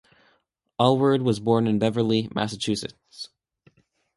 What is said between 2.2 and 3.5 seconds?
Massachusetts.